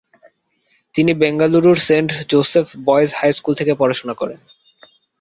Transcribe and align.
তিনি 0.95 1.11
বেঙ্গালুরুর 1.13 1.79
Saint 1.87 2.09
Joseph 2.29 2.67
boys 2.85 3.09
high 3.13 3.31
school 3.37 3.53
থেকে 3.55 3.73
পড়াশোনা 3.75 4.13
করেন। 4.13 4.39